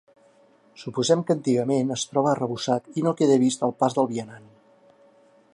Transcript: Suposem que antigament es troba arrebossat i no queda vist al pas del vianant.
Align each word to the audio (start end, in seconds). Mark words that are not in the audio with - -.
Suposem 0.83 1.21
que 1.27 1.35
antigament 1.39 1.93
es 1.97 2.07
troba 2.13 2.33
arrebossat 2.33 2.89
i 3.03 3.07
no 3.09 3.15
queda 3.23 3.39
vist 3.47 3.65
al 3.69 3.79
pas 3.85 3.99
del 3.99 4.13
vianant. 4.15 4.53